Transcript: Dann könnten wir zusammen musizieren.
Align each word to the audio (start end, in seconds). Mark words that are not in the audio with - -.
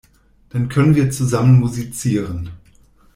Dann 0.49 0.67
könnten 0.67 0.95
wir 0.95 1.11
zusammen 1.11 1.59
musizieren. 1.59 2.49